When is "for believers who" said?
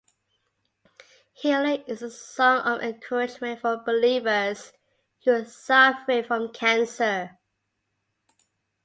3.61-5.29